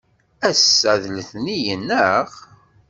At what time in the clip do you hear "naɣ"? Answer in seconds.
1.87-2.29